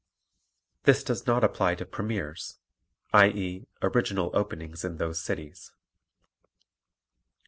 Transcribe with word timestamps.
This 0.85 1.03
does 1.03 1.27
not 1.27 1.43
apply 1.43 1.75
to 1.75 1.85
premiers, 1.85 2.57
i.e., 3.13 3.67
original 3.83 4.31
openings 4.33 4.83
in 4.83 4.97
those 4.97 5.21
cities. 5.21 5.73